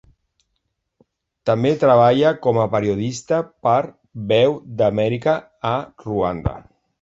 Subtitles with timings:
[1.49, 3.77] També treballa com a periodista per
[4.33, 5.37] Veu d'Amèrica
[5.75, 5.77] a
[6.09, 6.57] Ruanda.